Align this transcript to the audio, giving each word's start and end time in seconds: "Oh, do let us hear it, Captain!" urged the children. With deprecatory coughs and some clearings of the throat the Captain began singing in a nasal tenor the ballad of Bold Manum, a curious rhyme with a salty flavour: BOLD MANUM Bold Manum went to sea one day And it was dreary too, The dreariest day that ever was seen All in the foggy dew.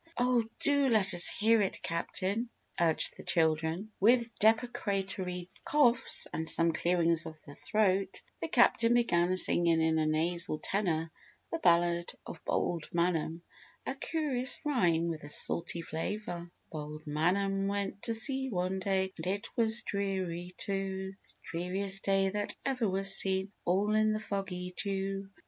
"Oh, 0.17 0.43
do 0.61 0.87
let 0.89 1.13
us 1.13 1.27
hear 1.27 1.61
it, 1.61 1.79
Captain!" 1.83 2.49
urged 2.79 3.17
the 3.17 3.23
children. 3.23 3.91
With 3.99 4.31
deprecatory 4.39 5.47
coughs 5.63 6.27
and 6.33 6.49
some 6.49 6.73
clearings 6.73 7.27
of 7.27 7.39
the 7.45 7.53
throat 7.53 8.19
the 8.41 8.47
Captain 8.47 8.95
began 8.95 9.37
singing 9.37 9.79
in 9.79 9.99
a 9.99 10.07
nasal 10.07 10.57
tenor 10.57 11.11
the 11.51 11.59
ballad 11.59 12.13
of 12.25 12.43
Bold 12.45 12.89
Manum, 12.91 13.43
a 13.85 13.93
curious 13.93 14.57
rhyme 14.65 15.07
with 15.07 15.23
a 15.23 15.29
salty 15.29 15.83
flavour: 15.83 16.49
BOLD 16.71 17.05
MANUM 17.05 17.07
Bold 17.07 17.07
Manum 17.59 17.67
went 17.67 18.01
to 18.01 18.15
sea 18.15 18.49
one 18.49 18.79
day 18.79 19.13
And 19.17 19.27
it 19.27 19.55
was 19.55 19.83
dreary 19.83 20.55
too, 20.57 21.11
The 21.11 21.33
dreariest 21.43 22.03
day 22.03 22.29
that 22.29 22.55
ever 22.65 22.89
was 22.89 23.15
seen 23.15 23.51
All 23.65 23.91
in 23.93 24.13
the 24.13 24.19
foggy 24.19 24.73
dew. 24.75 25.29